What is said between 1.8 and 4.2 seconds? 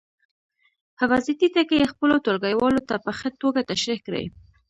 یې خپلو ټولګیوالو ته په ښه توګه تشریح